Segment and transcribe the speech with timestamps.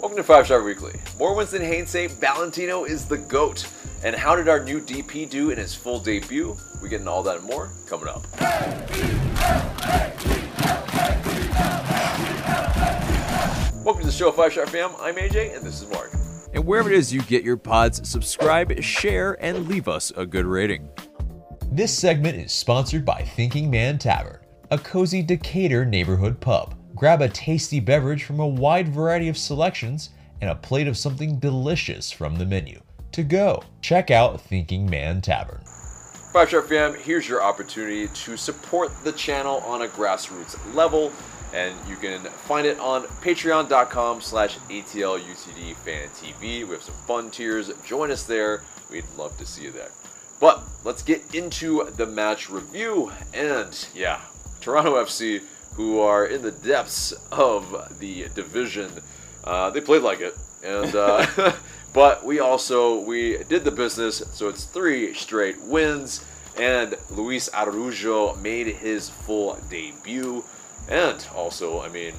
[0.00, 0.94] Welcome to Five Star Weekly.
[1.18, 3.68] More wins than Heinze say Valentino is the GOAT.
[4.04, 6.56] And how did our new DP do in his full debut?
[6.80, 8.24] We get into all that and more coming up.
[13.84, 14.92] Welcome to the show, Five Star Fam.
[15.00, 16.12] I'm AJ, and this is Mark.
[16.54, 20.46] And wherever it is you get your pods, subscribe, share, and leave us a good
[20.46, 20.90] rating.
[21.72, 24.38] This segment is sponsored by Thinking Man Tavern,
[24.70, 26.77] a cozy Decatur neighborhood pub.
[26.98, 30.10] Grab a tasty beverage from a wide variety of selections
[30.40, 32.80] and a plate of something delicious from the menu.
[33.12, 35.60] To go, check out Thinking Man Tavern.
[36.32, 41.12] Five Star Fam, here's your opportunity to support the channel on a grassroots level.
[41.54, 46.64] And you can find it on patreon.com slash ATLUTD Fan TV.
[46.64, 47.70] We have some fun tiers.
[47.86, 48.64] Join us there.
[48.90, 49.92] We'd love to see you there.
[50.40, 53.12] But let's get into the match review.
[53.32, 54.20] And yeah,
[54.60, 55.42] Toronto FC,
[55.78, 58.90] who are in the depths of the division,
[59.44, 60.36] uh, they played like it.
[60.64, 61.52] And uh,
[61.92, 64.20] but we also we did the business.
[64.32, 66.24] So it's three straight wins.
[66.58, 70.44] And Luis Araujo made his full debut.
[70.88, 72.14] And also, I mean,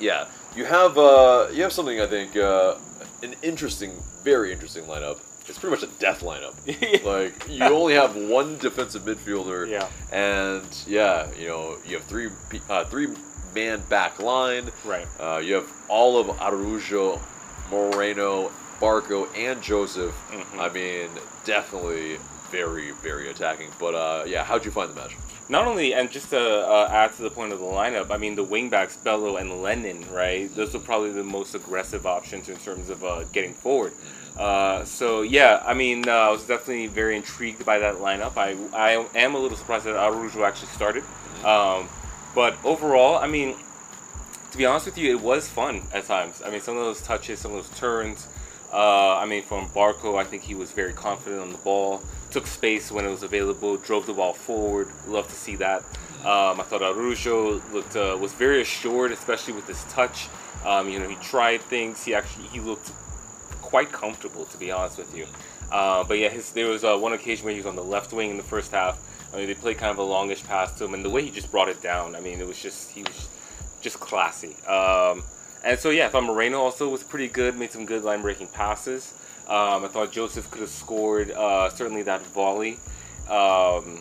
[0.00, 2.76] yeah, you have uh, you have something I think uh,
[3.22, 5.18] an interesting, very interesting lineup.
[5.48, 6.54] It's pretty much a death lineup.
[7.04, 9.68] like you only have one defensive midfielder.
[9.68, 9.88] Yeah.
[10.12, 12.30] And yeah, you know you have three
[12.68, 13.08] uh, three
[13.54, 14.70] man back line.
[14.84, 15.06] Right.
[15.18, 17.20] Uh, you have all of Araujo,
[17.70, 20.12] Moreno, Barco, and Josef.
[20.30, 20.60] Mm-hmm.
[20.60, 21.10] I mean,
[21.44, 22.18] definitely
[22.50, 23.70] very very attacking.
[23.78, 25.16] But uh, yeah, how'd you find the match?
[25.50, 28.34] Not only, and just to uh, add to the point of the lineup, I mean,
[28.34, 30.54] the wingbacks, Bello and Lennon, right?
[30.54, 33.94] Those are probably the most aggressive options in terms of uh, getting forward.
[34.38, 38.36] Uh, so, yeah, I mean, uh, I was definitely very intrigued by that lineup.
[38.36, 41.02] I, I am a little surprised that Araujo actually started.
[41.44, 41.88] Um,
[42.34, 43.56] but overall, I mean,
[44.52, 46.40] to be honest with you, it was fun at times.
[46.44, 48.28] I mean, some of those touches, some of those turns.
[48.72, 52.02] Uh, I mean, from Barco, I think he was very confident on the ball.
[52.30, 53.76] Took space when it was available.
[53.78, 54.88] Drove the ball forward.
[55.06, 55.80] Love to see that.
[56.20, 60.28] Um, I thought Araujo looked uh, was very assured, especially with his touch.
[60.64, 62.04] Um, you know, he tried things.
[62.04, 62.90] He actually he looked
[63.68, 65.26] quite comfortable, to be honest with you.
[65.70, 68.14] Uh, but yeah, his, there was uh, one occasion where he was on the left
[68.14, 68.98] wing in the first half.
[69.32, 71.30] I mean, they played kind of a longish pass to him, and the way he
[71.30, 72.16] just brought it down.
[72.16, 73.28] I mean, it was just he was
[73.82, 74.56] just classy.
[74.66, 75.22] Um,
[75.62, 77.58] and so yeah, I thought Moreno also was pretty good.
[77.58, 79.12] Made some good line breaking passes.
[79.46, 82.78] Um, I thought Josef could have scored uh, certainly that volley.
[83.28, 84.00] Um,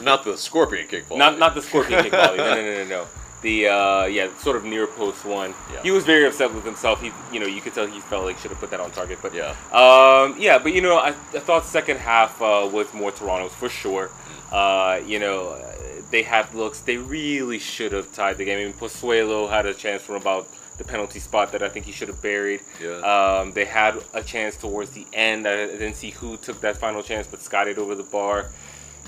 [0.00, 1.16] Not the scorpion kick ball.
[1.16, 2.36] not not the scorpion kick volley.
[2.38, 3.06] No, no, no, no, no.
[3.42, 5.54] The uh, yeah, sort of near post one.
[5.72, 5.82] Yeah.
[5.82, 7.00] He was very upset with himself.
[7.02, 9.18] He, you know, you could tell he felt like should have put that on target.
[9.20, 9.50] But Yeah.
[9.72, 10.58] um, yeah.
[10.58, 14.10] But you know, I, I thought second half uh, was more Toronto's for sure.
[14.52, 15.58] Uh, you know,
[16.10, 16.80] they had looks.
[16.80, 18.60] They really should have tied the game.
[18.60, 20.46] I mean, Pozuelo had a chance from about
[20.78, 22.60] the penalty spot that I think he should have buried.
[22.80, 22.98] Yeah.
[23.40, 25.46] Um, they had a chance towards the end.
[25.48, 28.50] I didn't see who took that final chance, but Scott it over the bar.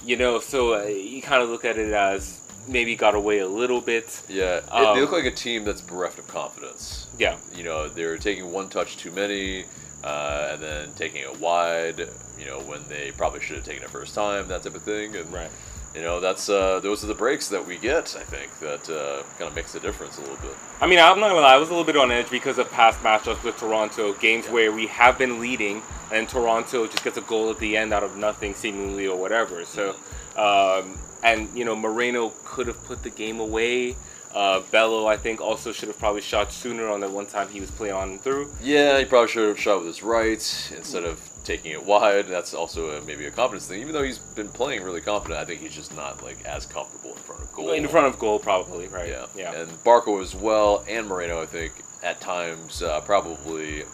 [0.05, 3.49] You know, so uh, you kind of look at it as maybe got away a
[3.49, 4.21] little bit.
[4.29, 7.07] Yeah, Um, they look like a team that's bereft of confidence.
[7.19, 7.37] Yeah.
[7.55, 9.65] You know, they're taking one touch too many,
[10.03, 12.09] uh, and then taking it wide.
[12.39, 15.15] You know, when they probably should have taken it first time, that type of thing.
[15.17, 15.51] And Right.
[15.95, 18.17] you know, that's uh, those are the breaks that we get.
[18.19, 20.57] I think that uh, kind of makes the difference a little bit.
[20.81, 22.69] I mean, I'm not gonna lie, I was a little bit on edge because of
[22.73, 25.83] past matchups with Toronto, games where we have been leading,
[26.13, 29.65] and Toronto just gets a goal at the end out of nothing, seemingly or whatever.
[29.65, 29.91] So,
[30.37, 33.97] um, and you know, Moreno could have put the game away.
[34.33, 37.61] Uh, Bello, I think, also should have probably shot sooner on that one time he
[37.61, 38.51] was playing on through.
[38.61, 42.27] Yeah, he probably should have shot with his right instead of taking it wide.
[42.27, 43.81] That's also a, maybe a confidence thing.
[43.81, 47.13] Even though he's been playing really confident, I think he's just not like as comfortable
[47.13, 47.71] in front of goal.
[47.71, 49.09] In front of goal, probably, right?
[49.09, 49.55] Yeah, yeah.
[49.55, 53.85] And Barco as well, and Moreno, I think, at times uh, probably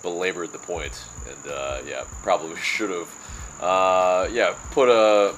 [0.00, 5.34] belabored the point, and uh, yeah, probably should have, uh, yeah, put a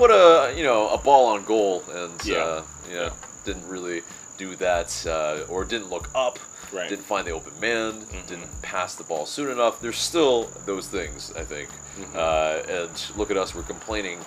[0.00, 2.36] put a you know a ball on goal, and Yeah.
[2.36, 3.10] uh, yeah,
[3.44, 4.02] didn't really
[4.38, 6.38] do that, uh, or didn't look up.
[6.72, 6.88] Right.
[6.88, 8.06] Didn't find the open man.
[8.28, 9.80] Didn't pass the ball soon enough.
[9.80, 11.68] There's still those things, I think.
[12.14, 13.54] Uh, and look at us.
[13.56, 14.18] We're complaining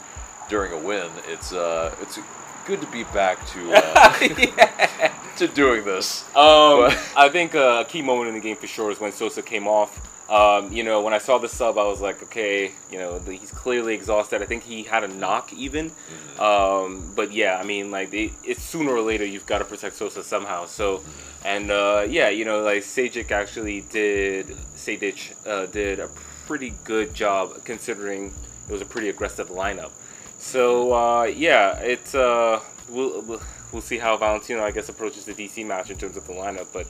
[0.49, 1.09] during a win.
[1.29, 2.19] It's uh, it's
[2.67, 4.17] good to be back to uh,
[5.37, 6.23] to doing this.
[6.35, 9.41] Um, I think uh, a key moment in the game for sure is when Sosa
[9.41, 9.91] came off.
[10.29, 13.51] Um, you know, when I saw the sub, I was like, okay, you know, he's
[13.51, 14.41] clearly exhausted.
[14.41, 15.91] I think he had a knock even.
[16.39, 19.95] Um, but yeah, I mean, like, they, it's sooner or later you've got to protect
[19.95, 20.65] Sosa somehow.
[20.65, 21.03] So,
[21.43, 26.09] and uh, yeah, you know, like Sejdic actually did, Sejdic uh, did a
[26.45, 28.33] pretty good job considering
[28.67, 29.91] it was a pretty aggressive lineup.
[30.39, 32.59] So uh, yeah, it's uh,
[32.89, 33.41] we'll, we'll
[33.71, 36.67] we'll see how Valentino I guess approaches the DC match in terms of the lineup,
[36.73, 36.85] but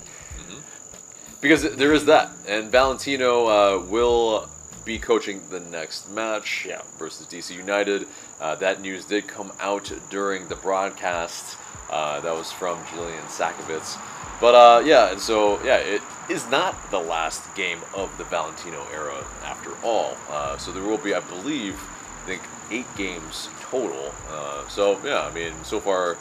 [1.43, 4.47] because there is that, and Valentino uh, will
[4.85, 6.81] be coaching the next match Yeah.
[6.97, 8.07] versus DC United.
[8.39, 11.57] Uh, that news did come out during the broadcast.
[11.89, 13.99] Uh, that was from Jillian Sakovits.
[14.39, 18.87] But uh, yeah, and so yeah, it is not the last game of the Valentino
[18.93, 20.15] era after all.
[20.29, 21.75] Uh, so there will be, I believe,
[22.23, 22.41] I think
[22.71, 24.13] eight games total.
[24.29, 26.17] Uh, so yeah, I mean, so far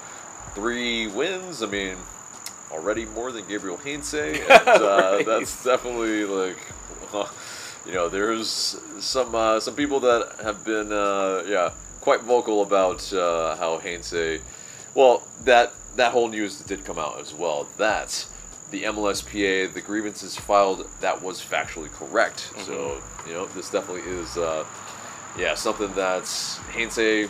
[0.57, 1.63] three wins.
[1.63, 1.97] I mean,
[2.73, 5.27] already more than Gabriel Heinze, and uh, Right.
[5.27, 6.57] that's definitely like,
[7.87, 11.71] you know, there's some uh, some people that have been uh, yeah
[12.01, 14.41] quite vocal about uh, how Heinze,
[14.95, 18.27] well that that whole news did come out as well that
[18.71, 22.51] the MLSPA the grievances filed that was factually correct.
[22.65, 24.65] So you know this definitely is uh,
[25.39, 26.25] yeah something that
[26.73, 27.29] Heinze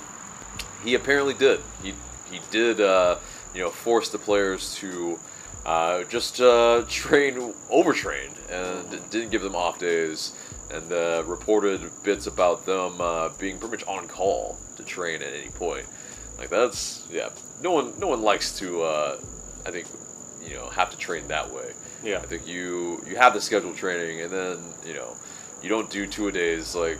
[0.84, 1.60] he apparently did.
[1.82, 1.94] He
[2.30, 3.16] he did uh,
[3.54, 5.18] you know force the players to
[5.64, 10.32] uh, just uh, train overtrained and didn't give them off days
[10.70, 15.32] and uh, reported bits about them uh, being pretty much on call to train at
[15.32, 15.86] any point.
[16.38, 17.28] Like that's yeah.
[17.62, 19.18] No one no one likes to uh,
[19.66, 19.86] I think
[20.42, 21.72] you know have to train that way.
[22.02, 22.18] Yeah.
[22.18, 25.16] I think you you have the scheduled training and then you know
[25.62, 26.98] you don't do two a days like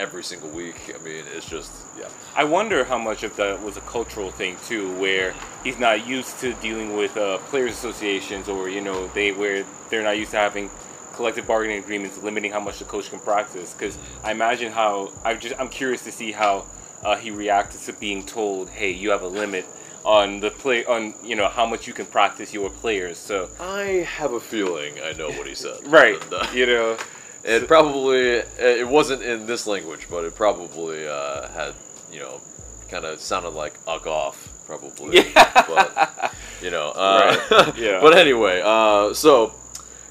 [0.00, 0.94] every single week.
[0.94, 2.08] I mean it's just yeah.
[2.34, 6.38] I wonder how much of that was a cultural thing too, where he's not used
[6.40, 10.38] to dealing with uh, players' associations, or you know, they where they're not used to
[10.38, 10.70] having
[11.12, 13.74] collective bargaining agreements limiting how much the coach can practice.
[13.74, 16.64] Because I imagine how I just I'm curious to see how
[17.02, 19.66] uh, he reacted to being told, "Hey, you have a limit
[20.02, 24.08] on the play on you know how much you can practice your players." So I
[24.18, 25.86] have a feeling I know what he said.
[25.86, 26.96] right, And, uh, you know,
[27.44, 31.74] it probably it wasn't in this language, but it probably uh, had
[32.12, 32.40] you know
[32.88, 35.18] kind of sounded like "uck off," probably.
[35.18, 35.64] Yeah.
[35.66, 37.76] But you know, uh, Right.
[37.78, 38.00] Yeah.
[38.00, 39.54] But anyway, uh, so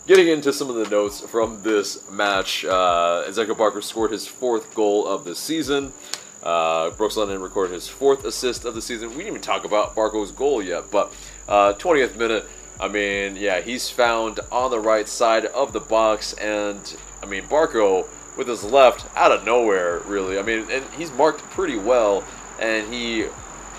[0.08, 4.74] getting into some of the notes from this match, uh, Ezequiel Barco scored his fourth
[4.74, 5.94] goal of the season.
[6.42, 9.10] Uh, Brooks Lennon recorded his fourth assist of the season.
[9.10, 11.14] We didn't even talk about Barco's goal yet, but
[11.48, 12.46] uh, 20th minute.
[12.80, 17.44] I mean, yeah, he's found on the right side of the box, and I mean,
[17.44, 20.40] Barco with his left out of nowhere, really.
[20.40, 22.24] I mean, and he's marked pretty well,
[22.60, 23.26] and he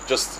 [0.07, 0.39] just,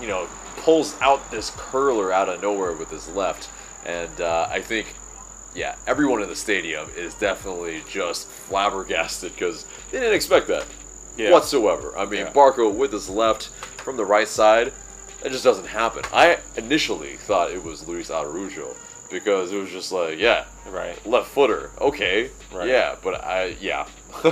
[0.00, 0.28] you know,
[0.58, 3.48] pulls out this curler out of nowhere with his left,
[3.86, 4.94] and uh, I think
[5.54, 10.66] yeah, everyone in the stadium is definitely just flabbergasted because they didn't expect that
[11.16, 11.30] Yeah.
[11.30, 11.96] whatsoever.
[11.96, 12.32] I mean, Yeah.
[12.32, 14.72] Barco with his left from the right side,
[15.24, 16.02] it just doesn't happen.
[16.12, 18.74] I initially thought it was Luis Araujo
[19.10, 20.96] because it was just like, yeah, right.
[21.06, 22.68] left footer, okay, Right.
[22.68, 23.86] yeah, but I, yeah,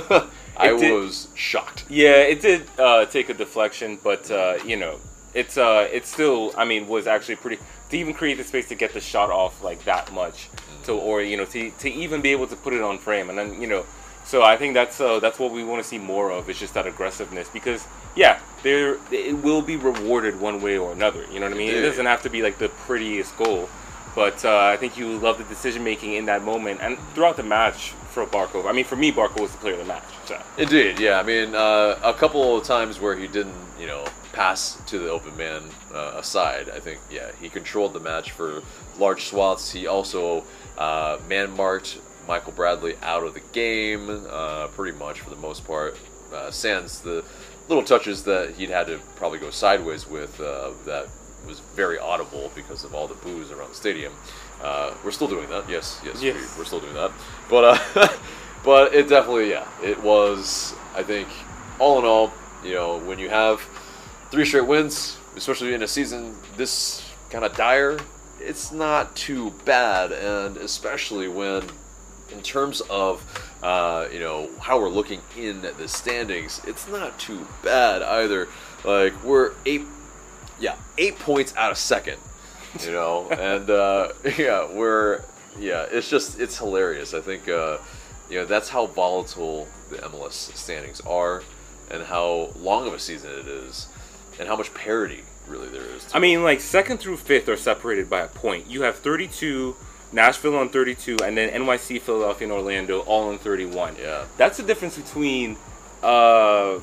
[0.57, 1.85] I did- was shocked.
[1.89, 4.99] Yeah, it did uh, take a deflection, but uh, you know,
[5.33, 6.53] it's uh, it's still.
[6.57, 7.57] I mean, was actually pretty
[7.89, 10.49] to even create the space to get the shot off like that much,
[10.83, 13.37] to or you know to to even be able to put it on frame, and
[13.37, 13.83] then you know,
[14.23, 16.49] so I think that's uh, that's what we want to see more of.
[16.49, 17.85] It's just that aggressiveness because
[18.15, 21.25] yeah, there it will be rewarded one way or another.
[21.31, 21.69] You know what I mean?
[21.69, 23.69] It doesn't have to be like the prettiest goal.
[24.15, 27.43] But uh, I think you love the decision making in that moment and throughout the
[27.43, 28.67] match for Barco.
[28.69, 30.03] I mean, for me, Barco was the player of the match.
[30.25, 30.39] So.
[30.57, 31.19] Indeed, yeah.
[31.19, 35.09] I mean, uh, a couple of times where he didn't, you know, pass to the
[35.09, 36.69] open man uh, aside.
[36.69, 38.61] I think, yeah, he controlled the match for
[38.99, 39.71] large swaths.
[39.71, 40.43] He also
[40.77, 41.97] uh, man marked
[42.27, 45.97] Michael Bradley out of the game, uh, pretty much for the most part.
[46.33, 47.23] Uh, sans the
[47.69, 51.07] little touches that he'd had to probably go sideways with uh, that
[51.45, 54.13] was very audible because of all the boos around the stadium.
[54.61, 56.35] Uh, we're still doing that, yes, yes, Yes.
[56.35, 57.11] We, we're still doing that.
[57.49, 58.07] But uh,
[58.63, 60.73] but it definitely, yeah, it was.
[60.95, 61.27] I think
[61.79, 62.31] all in all,
[62.63, 63.61] you know, when you have
[64.31, 67.99] three straight wins, especially in a season this kind of dire,
[68.39, 71.63] it's not too bad, and especially when,
[72.33, 73.23] in terms of,
[73.61, 78.47] uh, you know, how we're looking in the standings, it's not too bad either.
[78.83, 79.83] Like we're eight,
[80.59, 82.17] yeah, eight points out of second,
[82.81, 85.23] you know, and uh, yeah, we're
[85.59, 87.13] yeah, it's just it's hilarious.
[87.13, 87.77] I think uh,
[88.29, 91.43] you know that's how volatile the MLS standings are,
[91.91, 93.87] and how long of a season it is,
[94.39, 96.07] and how much parity really there is.
[96.13, 98.67] I mean, like second through fifth are separated by a point.
[98.67, 99.75] You have 32,
[100.13, 103.95] Nashville on 32, and then NYC, Philadelphia, and Orlando all on 31.
[103.99, 104.25] Yeah.
[104.37, 105.57] That's the difference between,
[106.03, 106.79] uh,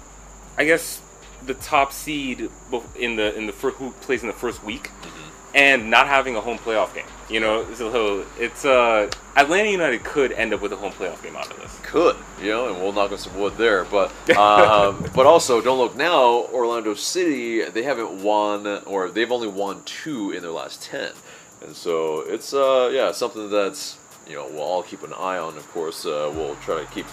[0.58, 1.00] I guess,
[1.46, 2.50] the top seed
[2.98, 4.90] in the in the who plays in the first week,
[5.54, 7.06] and not having a home playoff game.
[7.28, 11.36] You know, so it's uh, Atlanta United could end up with a home playoff game
[11.36, 11.78] out of this.
[11.82, 13.84] could, you know, and we'll knock on some wood there.
[13.84, 16.46] But um, but also, don't look now.
[16.52, 21.12] Orlando City, they haven't won, or they've only won two in their last ten,
[21.62, 23.98] and so it's uh yeah something that's
[24.28, 25.56] you know we'll all keep an eye on.
[25.56, 27.06] Of course, uh, we'll try to keep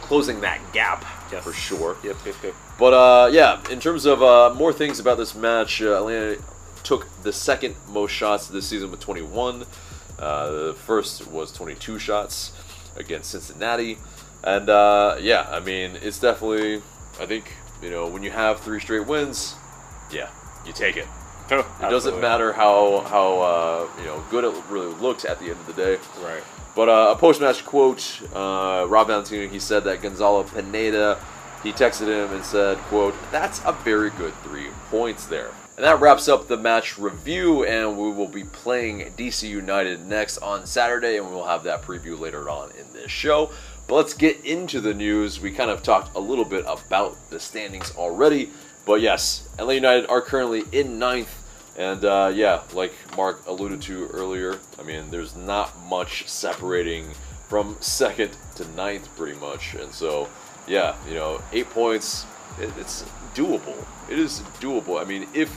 [0.00, 1.44] closing that gap Yes.
[1.44, 1.96] for sure.
[2.02, 2.54] Yep, yep, yep.
[2.78, 6.38] But uh, yeah, in terms of uh, more things about this match, uh, Atlanta
[6.84, 9.64] took the second most shots this season with 21.
[10.18, 12.52] Uh, the first was 22 shots
[12.96, 13.98] against Cincinnati,
[14.42, 16.82] and uh, yeah, I mean it's definitely.
[17.20, 17.52] I think
[17.82, 19.54] you know when you have three straight wins,
[20.10, 20.30] yeah,
[20.66, 21.06] you take it.
[21.50, 25.60] It doesn't matter how how uh, you know good it really looks at the end
[25.60, 25.98] of the day.
[26.22, 26.42] Right.
[26.74, 31.18] But uh, a post-match quote, uh, Rob Valentino, he said that Gonzalo Pineda,
[31.64, 35.50] he texted him and said, quote, that's a very good three points there.
[35.76, 40.38] And that wraps up the match review, and we will be playing DC United next
[40.38, 43.50] on Saturday, and we'll have that preview later on in this show.
[43.88, 45.40] But let's get into the news.
[45.40, 48.50] We kind of talked a little bit about the standings already,
[48.88, 51.44] but yes, LA United are currently in ninth.
[51.76, 57.10] And uh, yeah, like Mark alluded to earlier, I mean, there's not much separating
[57.48, 59.74] from second to ninth, pretty much.
[59.74, 60.30] And so,
[60.66, 62.24] yeah, you know, eight points,
[62.58, 63.04] it, it's
[63.34, 63.76] doable.
[64.10, 65.00] It is doable.
[65.00, 65.54] I mean, if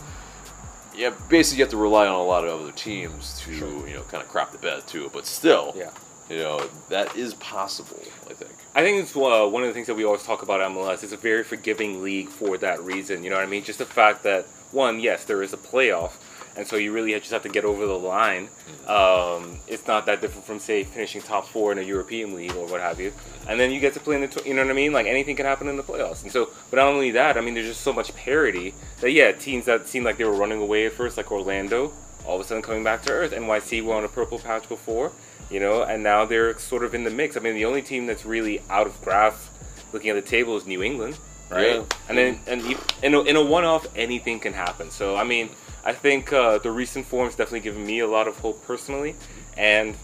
[0.94, 4.04] yeah, basically you have to rely on a lot of other teams to you know
[4.10, 5.10] kind of crap the bed too.
[5.14, 5.92] But still, Yeah.
[6.32, 8.02] You know, that is possible.
[8.30, 8.52] I think.
[8.74, 11.04] I think it's uh, one of the things that we always talk about MLS.
[11.04, 13.24] It's a very forgiving league for that reason.
[13.24, 13.64] You know what I mean?
[13.64, 16.14] Just the fact that one, yes, there is a playoff,
[16.56, 18.48] and so you really just have to get over the line.
[18.88, 22.66] Um, it's not that different from say finishing top four in a European league or
[22.68, 23.12] what have you,
[23.50, 24.44] and then you get to play in the.
[24.46, 24.94] You know what I mean?
[24.94, 26.50] Like anything can happen in the playoffs, and so.
[26.70, 29.88] But not only that, I mean, there's just so much parity that yeah, teams that
[29.88, 31.92] seemed like they were running away at first, like Orlando,
[32.26, 33.32] all of a sudden coming back to earth.
[33.32, 35.12] NYC were on a purple patch before,
[35.52, 37.36] you know, and now they're sort of in the mix.
[37.38, 39.50] I mean, the only team that's really out of grasp
[39.94, 41.18] looking at the table is New England,
[41.50, 41.76] right?
[41.76, 41.84] Yeah.
[42.10, 44.90] And then and you- in a, in a one-off, anything can happen.
[44.92, 45.50] So I mean,
[45.84, 49.16] I think uh, the recent form's definitely given me a lot of hope personally,
[49.58, 49.96] and.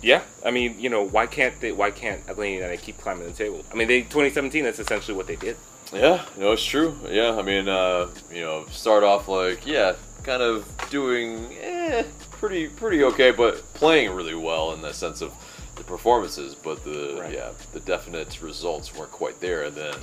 [0.00, 1.70] Yeah, I mean, you know, why can't they?
[1.70, 3.64] Why can't Atlanta United keep climbing the table?
[3.72, 4.64] I mean, they 2017.
[4.64, 5.56] That's essentially what they did.
[5.92, 6.96] Yeah, no, it's true.
[7.08, 9.94] Yeah, I mean, uh, you know, start off like yeah,
[10.24, 12.02] kind of doing eh,
[12.42, 15.32] pretty pretty okay, but playing really well in the sense of
[15.76, 17.32] the performances, but the Right.
[17.32, 19.62] yeah, the definite results weren't quite there.
[19.62, 19.94] And then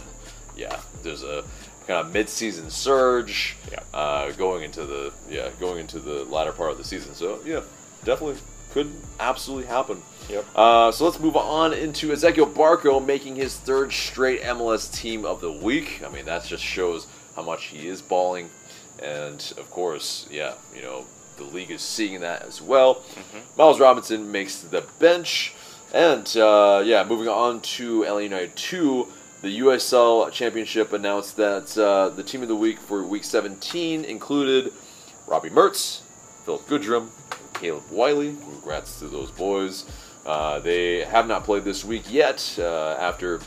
[0.55, 1.43] yeah, there's a
[1.85, 3.81] kind of mid-season surge Yeah.
[3.93, 7.13] uh, going into the yeah going into the latter part of the season.
[7.13, 7.59] So yeah,
[8.05, 8.37] definitely
[8.73, 10.01] could absolutely happen.
[10.29, 10.45] Yep.
[10.55, 15.41] Uh, so let's move on into Ezequiel Barco making his third straight MLS Team of
[15.41, 16.01] the Week.
[16.05, 17.05] I mean, that just shows
[17.35, 18.49] how much he is balling,
[19.03, 21.05] and of course, yeah, you know,
[21.39, 23.01] the league is seeing that as well.
[23.57, 25.53] Miles Robinson makes the bench,
[25.93, 29.07] and uh, yeah, moving on to LA United two.
[29.41, 34.73] The USL Championship announced that uh, the Team of the Week for Week 17 included
[35.27, 36.01] Robbie Mertz,
[36.43, 37.07] Philip Goodrum,
[37.53, 38.35] Caleb Wiley.
[38.35, 39.85] Congrats to those boys.
[40.25, 43.39] Uh, they have not played this week yet uh, after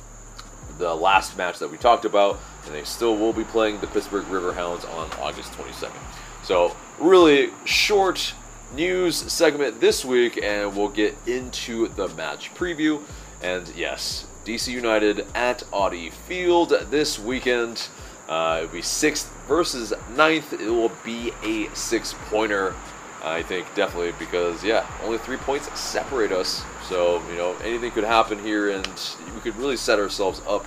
[0.83, 4.25] the last match that we talked about, and they still will be playing the Pittsburgh
[4.25, 5.93] Riverhounds on August 22nd.
[6.43, 8.35] So, really short
[8.75, 13.01] news segment this week, and we'll get into the match preview.
[13.43, 17.89] And yes, DC United at Audi Field this weekend.
[18.29, 20.53] Uh, it'll be sixth versus ninth.
[20.53, 22.75] It will be a six pointer.
[23.23, 26.65] I think definitely because yeah, only three points separate us.
[26.89, 28.87] So you know anything could happen here, and
[29.35, 30.67] we could really set ourselves up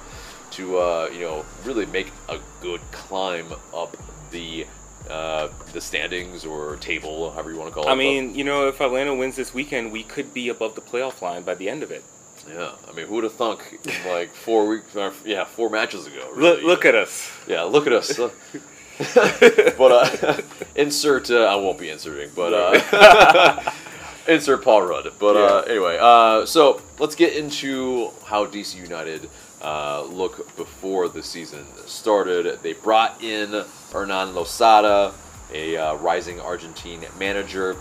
[0.52, 3.98] to uh, you know really make a good climb up
[4.32, 4.66] the
[5.10, 7.92] uh, the standings or table, however you want to call it.
[7.92, 11.22] I mean, you know, if Atlanta wins this weekend, we could be above the playoff
[11.22, 12.04] line by the end of it.
[12.48, 12.72] Yeah.
[12.90, 14.96] I mean, who would have thunk like four weeks?
[14.96, 16.32] Or, yeah, four matches ago.
[16.36, 17.32] Look, look at us.
[17.48, 18.20] Yeah, look at us.
[19.78, 20.42] but uh,
[20.76, 21.30] insert.
[21.30, 23.72] Uh, I won't be inserting, but uh,
[24.28, 25.12] insert Paul Rudd.
[25.20, 29.30] But uh, anyway, uh, so let's get into how DC United
[29.62, 32.62] uh, look before the season started.
[32.62, 35.14] They brought in Hernan Losada,
[35.54, 37.76] a uh, rising Argentine manager,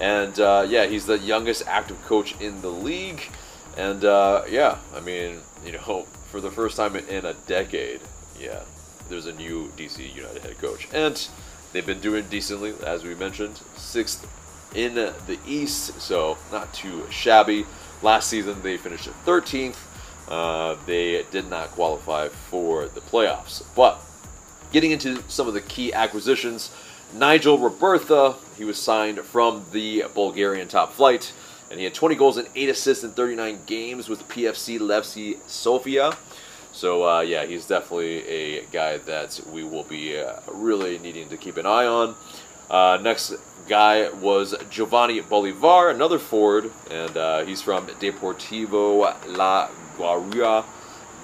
[0.00, 3.22] and uh, yeah, he's the youngest active coach in the league.
[3.76, 8.00] And uh, yeah, I mean, you know, for the first time in a decade,
[8.38, 8.62] yeah,
[9.10, 11.28] there's a new DC United head coach, and
[11.72, 14.26] they've been doing decently, as we mentioned, sixth
[14.74, 17.66] in the East, so not too shabby.
[18.02, 19.76] Last season they finished at 13th.
[20.28, 24.00] Uh, they did not qualify for the playoffs, but
[24.72, 26.70] getting into some of the key acquisitions,
[27.12, 31.32] Nigel Robertha, he was signed from the Bulgarian top flight,
[31.68, 36.16] and he had 20 goals and 8 assists in 39 games with PFC Levski Sofia.
[36.72, 41.36] So uh, yeah, he's definitely a guy that we will be uh, really needing to
[41.36, 42.14] keep an eye on.
[42.70, 43.34] Uh, next
[43.68, 50.64] guy was Jovanny Bolivar, another forward, and uh, he's from Deportivo La Guaria.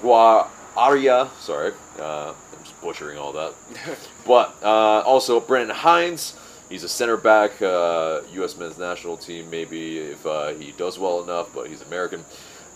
[0.03, 3.55] Guaria, sorry, uh, I'm just butchering all that.
[4.27, 6.37] but uh, also Brandon Hines,
[6.69, 8.57] he's a center back, uh, U.S.
[8.57, 12.25] men's national team, maybe if uh, he does well enough, but he's American.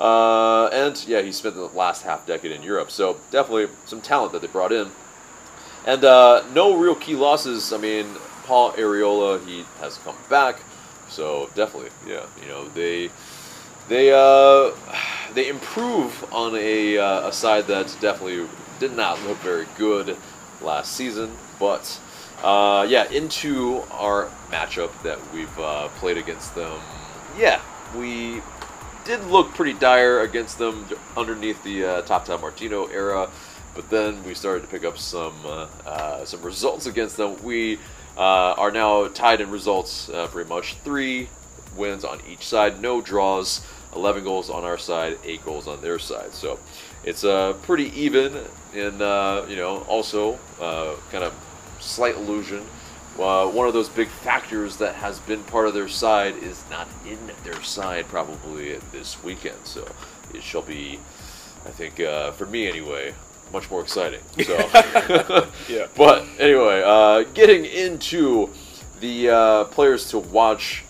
[0.01, 4.33] Uh, and yeah, he spent the last half decade in Europe, so definitely some talent
[4.33, 4.91] that they brought in.
[5.87, 7.73] And uh, no real key losses.
[7.73, 8.07] I mean,
[8.45, 10.61] Paul Arriola, he has come back,
[11.09, 13.11] so definitely, yeah, you know they
[13.89, 14.75] they uh,
[15.35, 20.17] they improve on a, uh, a side that definitely did not look very good
[20.63, 21.31] last season.
[21.59, 22.01] But
[22.43, 26.81] uh, yeah, into our matchup that we've uh, played against them.
[27.39, 27.61] Yeah,
[27.95, 28.41] we
[29.05, 33.31] did look pretty dire against them underneath the uh, Tata Martino era.
[33.75, 37.43] But then we started to pick up some uh, uh, some results against them.
[37.43, 37.79] We
[38.17, 41.29] uh, are now tied in results, uh, pretty much three
[41.77, 43.63] wins on each side, no draws.
[43.97, 46.33] 11 goals on our side, 8 goals on their side.
[46.33, 46.61] So
[47.03, 48.37] it's uh, pretty even,
[48.73, 49.01] and
[49.51, 51.35] you know, also kind of
[51.81, 52.65] slight illusion.
[53.21, 56.89] Uh, one of those big factors that has been part of their side is not
[57.07, 59.59] in their side probably this weekend.
[59.65, 59.87] So
[60.35, 60.99] it shall be,
[61.67, 63.15] I think, uh, for me anyway,
[63.53, 64.21] much more exciting.
[64.45, 64.57] So,
[65.69, 65.87] Yeah.
[65.97, 68.51] But anyway, uh, getting into
[69.01, 70.85] the uh, players to watch.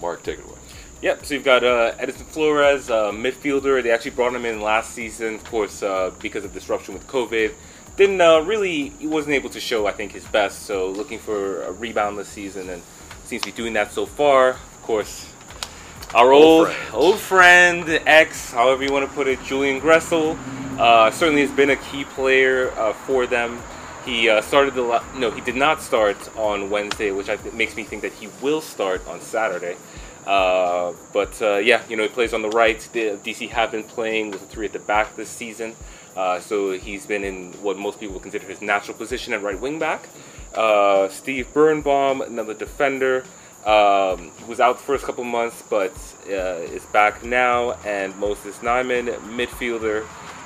[0.00, 0.54] Mark, take it away.
[1.00, 3.80] Yep, so you've got uh, Edison Flores, uh, midfielder.
[3.82, 7.52] They actually brought him in last season, of course, uh, because of disruption with COVID.
[7.98, 10.62] Didn't uh, really, he wasn't able to show, I think, his best.
[10.62, 12.80] So looking for a rebound this season, and
[13.24, 14.50] seems to be doing that so far.
[14.50, 15.26] Of course,
[16.14, 16.94] our Old old friend.
[16.94, 20.38] old friend, ex, however you want to put it, Julian Gressel,
[20.78, 23.60] uh, certainly has been a key player uh, for them.
[24.06, 27.52] He uh, started the la- no, he did not start on Wednesday, which I th-
[27.52, 29.76] makes me think that he will start on Saturday.
[30.26, 32.78] Uh, but uh, yeah, you know, he plays on the right.
[32.92, 35.74] The DC have been playing with three at the back this season,
[36.20, 39.60] uh, so he's been in what most people would consider his natural position at right
[39.64, 40.00] wing back.
[40.54, 43.16] Uh, Steve Birnbaum, another defender,
[43.64, 45.92] um, was out the first couple months, but
[46.28, 47.72] uh, is back now.
[47.84, 49.06] And Moses Nyeman,
[49.38, 49.98] midfielder.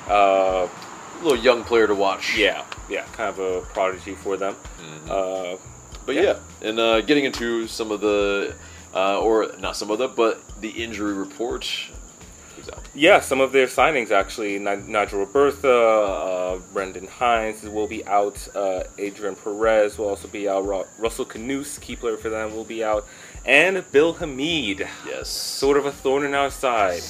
[0.08, 2.36] Uh, A little young player to watch.
[2.36, 4.54] yeah, yeah, kind of a prodigy for them.
[5.08, 5.56] Uh,
[6.06, 6.22] But Yeah.
[6.22, 8.54] yeah, and uh, getting into some of the,
[8.92, 11.64] uh, or not some of the, but the injury report.
[12.94, 14.58] Yeah, some of their signings actually.
[14.58, 18.46] Ni- Nigel Robertha, uh, Brendan Hines will be out.
[18.54, 20.66] Uh, Adrian Perez will also be out.
[20.66, 23.06] Ru- Russell Canouse, key player for them, will be out.
[23.46, 25.30] And Bill Hamid, Yes.
[25.30, 27.02] sort of a thorn in our side.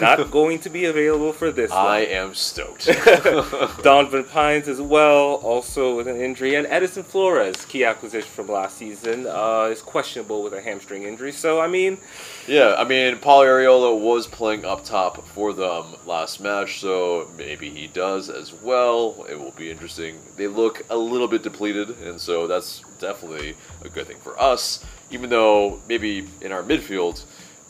[0.00, 2.08] Not going to be available for this I one.
[2.10, 2.86] am stoked.
[3.82, 6.54] Donovan Pines as well, also with an injury.
[6.54, 11.32] And Edison Flores, key acquisition from last season, uh, is questionable with a hamstring injury.
[11.32, 11.98] So, I mean,
[12.46, 17.70] yeah, I mean, Paul Arriola was playing up top for them last match, so maybe
[17.70, 19.26] he does as well.
[19.28, 20.18] It will be interesting.
[20.36, 24.84] They look a little bit depleted, and so that's definitely a good thing for us.
[25.10, 27.24] Even though maybe in our midfield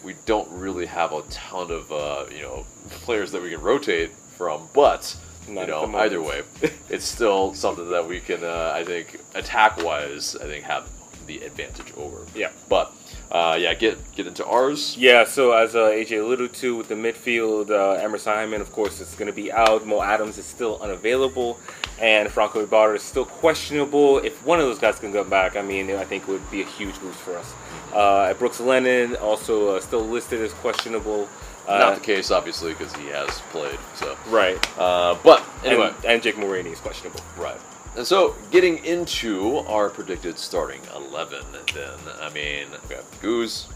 [0.07, 4.13] we don't really have a ton of uh, you know players that we can rotate
[4.39, 5.17] from, but
[5.49, 6.43] Not you know either way,
[6.89, 10.89] it's still something that we can uh, I think attack wise I think have
[11.27, 12.25] the advantage over.
[12.37, 12.53] Yeah.
[12.69, 12.95] but
[13.31, 14.97] uh, yeah, get get into ours.
[14.97, 19.01] Yeah, so as uh, AJ alluded to with the midfield, uh, Emerson Hyndman, of course,
[19.01, 19.87] is going to be out.
[19.87, 21.59] Mo Adams is still unavailable,
[22.01, 24.19] and Franco Ibarra is still questionable.
[24.19, 26.63] If one of those guys can come back, I mean, I think it would be
[26.63, 27.53] a huge boost for us.
[27.93, 31.29] Uh, Brooks Lennon also uh, still listed as questionable.
[31.67, 33.79] Uh, Not the case, obviously, because he has played.
[33.97, 34.57] So, right.
[34.79, 37.21] uh, but anyway, and, and Jake Mulraney is questionable.
[37.37, 37.59] right.
[37.97, 43.67] And so, getting into our predicted starting eleven, then I mean, okay, Goose,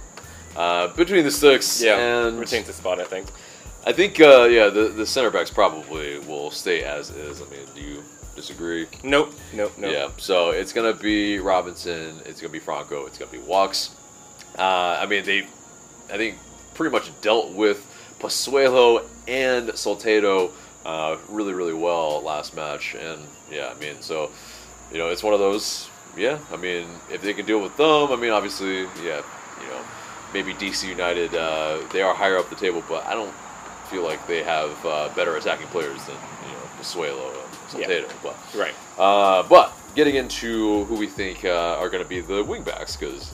[0.56, 3.28] uh, between the sticks, Yeah, and retains the spot, I think.
[3.86, 7.40] I think, uh, yeah, the the center backs probably will stay as is.
[7.40, 8.02] I mean, do you
[8.36, 8.86] disagree?
[9.02, 9.92] Nope, nope, nope.
[9.92, 13.90] Yeah, so it's gonna be Robinson, it's gonna be Franco, it's gonna be Walkes.
[14.58, 15.46] Uh, I mean, they,
[16.12, 16.36] I think,
[16.74, 17.86] pretty much dealt with
[18.18, 20.50] Pozuelo and Soteldo
[20.84, 24.30] uh, really, really well last match, and yeah, I mean, so
[24.92, 25.88] you know, it's one of those.
[26.16, 29.22] Yeah, I mean, if they can deal with them, I mean, obviously, yeah,
[29.60, 29.80] you know,
[30.32, 33.32] maybe DC United, uh, they are higher up the table, but I don't
[33.90, 36.16] feel like they have uh, better attacking players than
[36.46, 37.32] you know Pozuelo
[37.74, 38.02] and Yeah.
[38.22, 38.36] But.
[38.54, 38.74] Right.
[38.98, 43.32] Uh, but getting into who we think uh, are going to be the wingbacks, because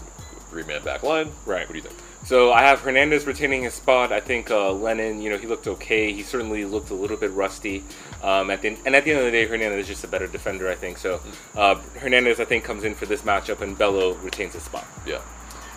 [0.57, 1.31] three man back line.
[1.45, 1.69] Right.
[1.69, 1.95] What do you think?
[2.25, 4.11] So I have Hernandez retaining his spot.
[4.11, 6.12] I think uh, Lennon, you know, he looked okay.
[6.12, 7.85] He certainly looked a little bit rusty.
[8.23, 10.27] Um, at the, and at the end of the day, Hernandez is just a better
[10.27, 10.97] defender, I think.
[10.97, 11.21] So
[11.55, 14.87] uh, Hernandez, I think, comes in for this matchup, and Bello retains his spot.
[15.07, 15.21] Yeah.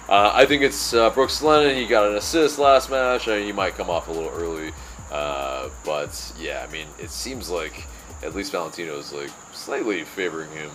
[0.07, 1.75] Uh, I think it's uh, Brooks Lennon.
[1.75, 3.27] He got an assist last match.
[3.27, 4.71] I mean, he might come off a little early.
[5.11, 7.83] Uh, but yeah, I mean, it seems like
[8.23, 10.71] at least Valentino is like slightly favoring him,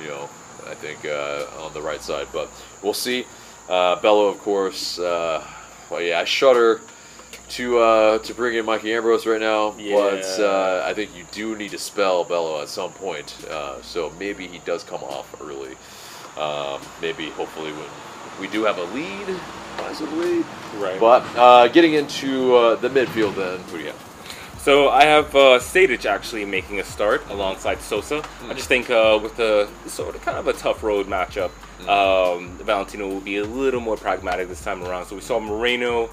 [0.00, 0.28] you know,
[0.66, 2.28] I think uh, on the right side.
[2.32, 2.50] But
[2.82, 3.26] we'll see.
[3.68, 4.98] Uh, Bello, of course.
[4.98, 5.44] Uh,
[5.90, 6.80] well, yeah, I shudder
[7.50, 10.44] to uh, to bring in Mikey Ambrose right now, but Yeah.
[10.44, 13.34] uh, I think you do need to spell Bello at some point.
[13.48, 15.76] Uh, so maybe he does come off early.
[16.38, 17.88] Um, maybe, hopefully, when
[18.40, 19.26] we do have a lead,
[19.76, 20.44] possibly.
[20.76, 21.00] Right.
[21.00, 24.07] But uh, getting into uh, the midfield, then who do you have?
[24.58, 28.22] So I have uh, Sejdic actually making a start alongside Sosa.
[28.48, 31.50] I just think uh, with the sort of kind of a tough road matchup,
[31.88, 35.06] um, Valentino will be a little more pragmatic this time around.
[35.06, 36.10] So we saw Moreno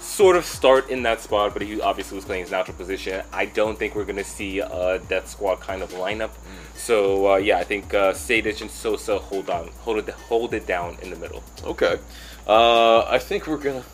[0.00, 3.24] sort of start in that spot, but he obviously was playing his natural position.
[3.32, 6.30] I don't think we're going to see a death squad kind of lineup.
[6.76, 10.66] So uh, yeah, I think uh, Sejdic and Sosa hold on, hold it, hold it
[10.66, 11.42] down in the middle.
[11.64, 11.98] Okay.
[12.46, 13.84] Uh, I think we're gonna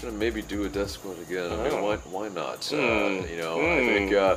[0.00, 1.52] gonna maybe do a death squad again.
[1.52, 1.82] I mean, Oh.
[1.84, 2.70] why why not?
[2.72, 3.28] Uh, Hmm.
[3.30, 3.86] you know, I Hmm.
[3.86, 4.36] think uh,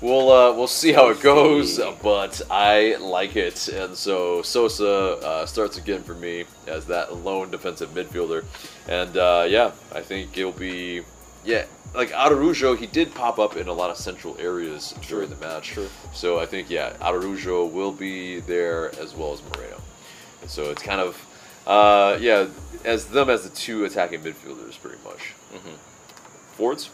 [0.00, 5.46] we'll uh, we'll see how it goes, but I like it, and so Sosa uh,
[5.46, 8.44] starts again for me as that lone defensive midfielder,
[8.88, 11.02] and uh, yeah, I think it'll be
[11.44, 11.64] yeah.
[11.92, 15.76] Like Araujo, he did pop up in a lot of central areas during the match.
[16.14, 19.80] So I think yeah, Araujo will be there as well as Moreno.
[20.40, 21.16] And so it's kind of,
[21.70, 22.46] uh, yeah,
[22.84, 25.34] as them as the two attacking midfielders, pretty much.
[26.56, 26.90] Forwards?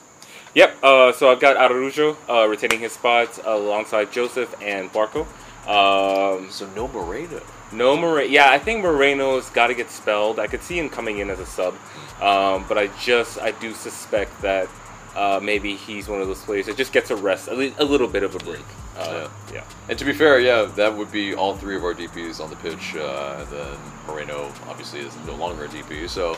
[0.54, 0.76] Yep.
[0.82, 5.26] Uh, so I've got Araujo uh, retaining his spot alongside Josef and Barco.
[5.66, 7.42] Um, So no Moreno.
[7.72, 8.28] no Moreno.
[8.30, 10.38] Yeah, I think Moreno's got to get spelled.
[10.38, 11.74] I could see him coming in as a sub,
[12.22, 14.68] um, but I just I do suspect that
[15.16, 17.84] uh, maybe he's one of those players that just gets a rest, a, li- a
[17.84, 18.64] little bit of a break.
[18.96, 19.64] Uh, yeah.
[19.88, 22.56] And to be fair, yeah, that would be all three of our DPs on the
[22.56, 22.96] pitch.
[22.96, 26.36] Uh, and then Moreno obviously is no longer a DP, so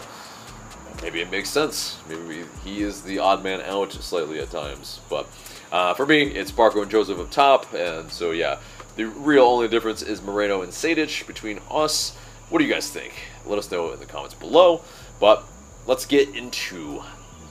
[1.02, 1.98] maybe it makes sense.
[2.08, 5.00] Maybe he is the odd man out slightly at times.
[5.08, 5.26] But
[5.70, 8.58] uh, for me, it's Barco and Josef up top, and so yeah,
[8.96, 12.16] the real only difference is Moreno and Sejdic between us.
[12.50, 13.12] What do you guys think?
[13.46, 14.82] Let us know in the comments below.
[15.20, 15.44] But
[15.86, 17.02] let's get into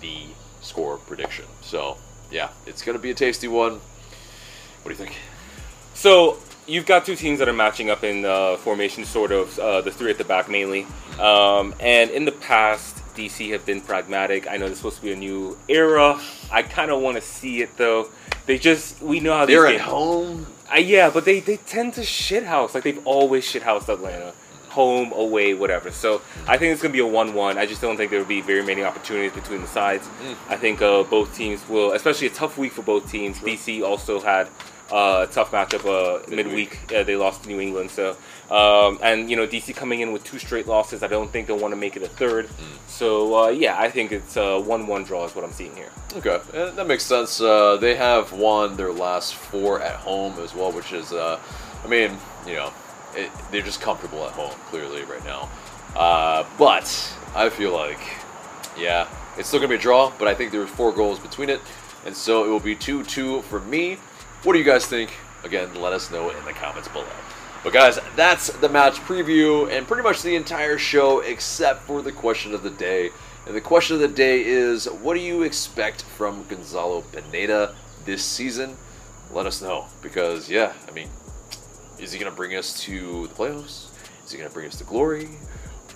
[0.01, 0.23] the
[0.61, 1.45] score prediction.
[1.61, 1.97] So
[2.31, 3.79] yeah, it's gonna be a tasty one.
[4.83, 5.17] What do you think?
[5.93, 9.81] So you've got two teams that are matching up in uh, formation, sort of uh,
[9.81, 10.85] the three at the back mainly.
[11.19, 14.47] Um, and in the past, DC have been pragmatic.
[14.47, 16.21] I know there's supposed to be a new era.
[16.51, 18.09] I kind of want to see it though.
[18.45, 20.47] They just we know how They're at home.
[20.71, 22.73] Uh, yeah, but they, they tend to shithouse.
[22.73, 24.33] Like they've always shithoused Atlanta.
[24.77, 25.89] Home, away, whatever.
[25.91, 27.57] So I think it's going to be a 1 1.
[27.57, 30.07] I just don't think there will be very many opportunities between the sides.
[30.49, 33.39] I think uh, both teams will, especially a tough week for both teams.
[33.39, 34.47] DC also had
[34.91, 36.93] uh, a tough matchup uh, midweek.
[36.93, 37.89] Uh, they lost to New England.
[37.91, 38.15] So,
[38.51, 41.03] um, and, you know, DC coming in with two straight losses.
[41.03, 42.49] I don't think they'll want to make it a third.
[42.87, 45.91] So, uh, yeah, I think it's a 1 1 draw, is what I'm seeing here.
[46.15, 47.41] Okay, eh, that makes sense.
[47.41, 51.39] Uh, they have won their last four at home as well, which is, uh,
[51.83, 52.71] I mean, you know,
[53.17, 55.49] it, they're just comfortable at home, clearly, right now.
[55.95, 56.85] Uh, but
[57.35, 57.99] I feel like,
[58.77, 61.19] yeah, it's still going to be a draw, but I think there there's four goals
[61.19, 61.59] between it,
[62.05, 63.97] and so it will be 2 2 for me.
[64.43, 65.11] What do you guys think?
[65.43, 67.05] Again, let us know in the comments below.
[67.63, 72.11] But guys, that's the match preview and pretty much the entire show except for the
[72.11, 73.09] question of the day.
[73.45, 77.75] And the question of the day is what do you expect from Gonzalo Pineda
[78.05, 78.77] this season?
[79.31, 81.09] Let us know because yeah, I mean,
[81.99, 83.89] is he going to bring us to the playoffs?
[84.25, 85.25] Is he going to bring us to glory?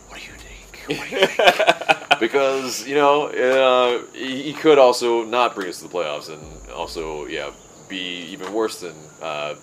[0.10, 1.00] What do you think?
[1.00, 2.02] What do you think?
[2.20, 6.70] because you know uh, he, he could also not bring us to the playoffs and
[6.72, 7.52] also yeah
[7.90, 9.56] be even worse than uh.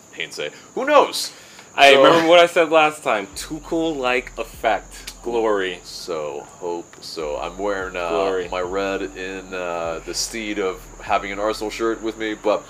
[0.74, 1.33] Who knows?
[1.77, 3.29] I So- remember what I said last time.
[3.29, 5.14] Tuchel like effect.
[5.22, 5.79] Glory.
[5.85, 7.38] So hope so.
[7.38, 12.18] I'm wearing uh, my red in uh, the steed of having an Arsenal shirt with
[12.18, 12.64] me, but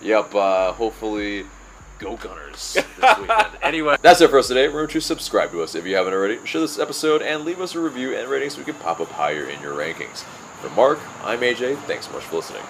[0.00, 0.32] yep.
[0.34, 1.44] Uh, hopefully,
[2.02, 3.46] go Gunners this weekend.
[3.62, 4.66] anyway, that's it for us today.
[4.66, 6.44] Remember to subscribe to us if you haven't already.
[6.44, 9.08] Share this episode and leave us a review and rating so we can pop up
[9.08, 10.24] higher in your rankings.
[10.60, 11.78] For Mark, I'm AJ.
[11.82, 12.62] Thanks so much for listening.